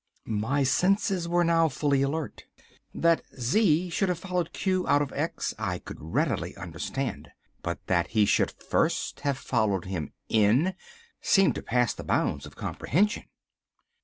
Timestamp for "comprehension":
12.55-13.25